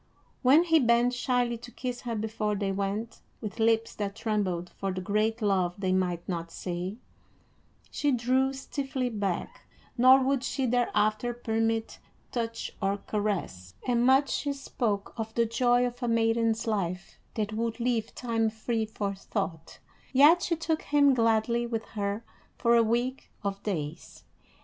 When 0.41 0.63
he 0.63 0.79
bent 0.79 1.13
shyly 1.13 1.59
to 1.59 1.69
kiss 1.69 2.01
her 2.01 2.15
before 2.15 2.55
they 2.55 2.71
went, 2.71 3.19
with 3.39 3.59
lips 3.59 3.93
that 3.97 4.15
trembled 4.15 4.71
for 4.71 4.91
the 4.91 4.99
great 4.99 5.43
love 5.43 5.75
they 5.77 5.91
might 5.91 6.27
not 6.27 6.49
say, 6.49 6.97
she 7.91 8.11
drew 8.11 8.51
stiffly 8.51 9.09
back, 9.09 9.67
nor 9.99 10.19
would 10.19 10.43
she 10.43 10.65
thereafter 10.65 11.35
permit 11.35 11.99
touch 12.31 12.71
or 12.81 12.97
caress, 12.97 13.75
and 13.87 14.03
much 14.03 14.31
she 14.31 14.53
spoke 14.53 15.13
of 15.17 15.35
the 15.35 15.45
joy 15.45 15.85
of 15.85 16.01
a 16.01 16.07
maiden's 16.07 16.65
life 16.65 17.19
that 17.35 17.53
would 17.53 17.79
leave 17.79 18.15
time 18.15 18.49
free 18.49 18.87
for 18.87 19.13
thought; 19.13 19.77
yet 20.11 20.41
she 20.41 20.55
took 20.55 20.81
him 20.81 21.13
gladly 21.13 21.67
with 21.67 21.85
her 21.89 22.23
for 22.57 22.75
a 22.75 22.81
week 22.81 23.29
of 23.43 23.61
days. 23.61 24.23